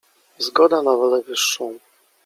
[0.39, 1.79] zgoda na wolę wyższą.